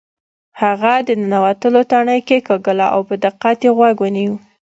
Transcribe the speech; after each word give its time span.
هغه 0.61 0.93
د 1.07 1.09
ننوتلو 1.21 1.81
تڼۍ 1.91 2.19
کیکاږله 2.29 2.87
او 2.95 3.01
په 3.09 3.15
دقت 3.25 3.57
یې 3.65 3.71
غوږ 3.77 3.95
ونیو 4.01 4.33